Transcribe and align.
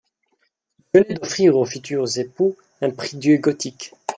Il 0.95 1.03
venait 1.03 1.13
d'offrir 1.13 1.55
aux 1.55 1.63
futurs 1.65 2.17
époux 2.17 2.57
un 2.81 2.89
prie-Dieu 2.89 3.37
gothique. 3.37 3.93